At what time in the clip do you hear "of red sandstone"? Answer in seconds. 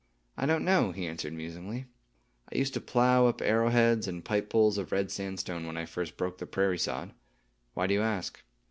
4.79-5.67